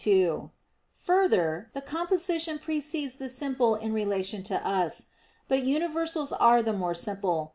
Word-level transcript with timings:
2: 0.03 0.49
Further, 1.03 1.69
the 1.75 1.81
composition 1.81 2.57
precedes 2.57 3.17
the 3.17 3.29
simple 3.29 3.75
in 3.75 3.93
relation 3.93 4.41
to 4.41 4.55
us. 4.67 5.05
But 5.47 5.61
universals 5.61 6.33
are 6.33 6.63
the 6.63 6.73
more 6.73 6.95
simple. 6.95 7.49